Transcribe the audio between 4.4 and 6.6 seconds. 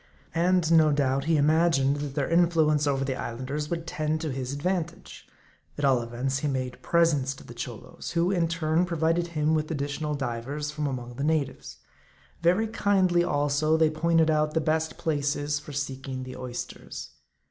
advant age. At all events, he